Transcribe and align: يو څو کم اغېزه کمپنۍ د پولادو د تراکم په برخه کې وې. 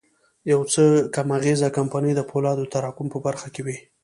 يو 0.51 0.59
څو 0.73 0.83
کم 1.15 1.27
اغېزه 1.37 1.67
کمپنۍ 1.77 2.11
د 2.15 2.21
پولادو 2.29 2.63
د 2.67 2.71
تراکم 2.73 3.07
په 3.13 3.19
برخه 3.25 3.47
کې 3.53 3.61
وې. 3.65 3.77